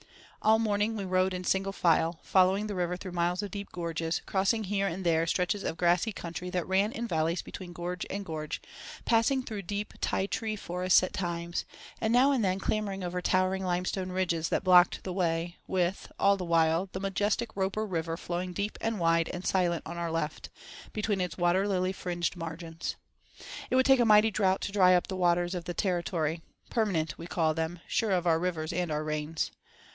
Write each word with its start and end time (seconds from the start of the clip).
All 0.41 0.57
morning 0.57 0.95
we 0.97 1.05
rode 1.05 1.35
in 1.35 1.43
single 1.43 1.71
file, 1.71 2.17
following 2.23 2.65
the 2.65 2.73
river 2.73 2.97
through 2.97 3.11
miles 3.11 3.43
of 3.43 3.51
deep 3.51 3.71
gorges, 3.71 4.23
crossing 4.25 4.63
here 4.63 4.87
and 4.87 5.05
there 5.05 5.27
stretches 5.27 5.63
of 5.63 5.77
grassy 5.77 6.11
country 6.11 6.49
that 6.49 6.67
ran 6.67 6.91
in 6.91 7.07
valleys 7.07 7.43
between 7.43 7.71
gorge 7.71 8.07
and 8.09 8.25
gorge, 8.25 8.59
passing 9.05 9.43
through 9.43 9.61
deep 9.61 9.93
Ti 10.01 10.25
Tree 10.27 10.55
forests 10.55 11.03
at 11.03 11.13
times, 11.13 11.65
and 12.01 12.11
now 12.11 12.31
and 12.31 12.43
then 12.43 12.57
clambering 12.57 13.03
over 13.03 13.21
towering 13.21 13.63
limestone 13.63 14.11
ridges 14.11 14.49
that 14.49 14.63
blocked 14.63 15.03
the 15.03 15.13
way, 15.13 15.57
with, 15.67 16.11
all 16.17 16.35
the 16.35 16.43
while, 16.45 16.89
the 16.93 16.99
majestic 16.99 17.55
Roper 17.55 17.85
river 17.85 18.17
flowing 18.17 18.53
deep 18.53 18.79
and 18.81 18.99
wide 18.99 19.29
and 19.31 19.45
silent 19.45 19.83
on 19.85 19.97
our 19.99 20.09
left, 20.11 20.49
between 20.93 21.21
its 21.21 21.37
water 21.37 21.67
lily 21.67 21.93
fringed 21.93 22.35
margins. 22.35 22.95
It 23.69 23.75
would 23.75 23.85
take 23.85 23.99
a 23.99 24.05
mighty 24.05 24.31
drought 24.31 24.61
to 24.61 24.71
dry 24.71 24.95
up 24.95 25.05
the 25.05 25.15
waters 25.15 25.53
of 25.53 25.65
the 25.65 25.75
Territory—permanent, 25.75 27.19
we 27.19 27.27
call 27.27 27.53
them, 27.53 27.79
sure 27.87 28.09
of 28.11 28.25
our 28.25 28.39
rivers 28.39 28.73
and 28.73 28.89
our 28.91 29.03
rains. 29.03 29.51